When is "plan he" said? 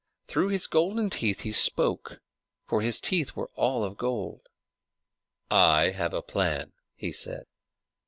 6.23-7.11